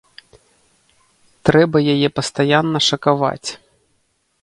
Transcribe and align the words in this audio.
Трэба 1.51 1.77
яе 1.95 2.09
пастаянна 2.19 2.79
шакаваць. 2.89 3.49